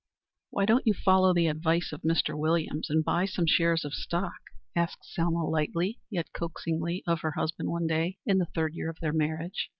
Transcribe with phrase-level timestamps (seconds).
[0.49, 2.35] "Why don't you follow the advice of Mr.
[2.35, 4.39] Williams and buy some shares of stock?"
[4.75, 8.97] asked Selma lightly, yet coaxingly, of her husband one day in the third year of
[8.99, 9.69] their marriage.